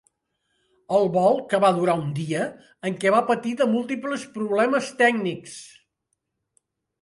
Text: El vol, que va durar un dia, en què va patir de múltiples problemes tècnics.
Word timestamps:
El 0.99 1.03
vol, 1.17 1.35
que 1.51 1.59
va 1.65 1.69
durar 1.79 1.93
un 2.03 2.07
dia, 2.19 2.47
en 2.91 2.97
què 3.03 3.11
va 3.17 3.19
patir 3.27 3.53
de 3.61 3.69
múltiples 3.75 4.25
problemes 4.39 4.89
tècnics. 5.05 5.55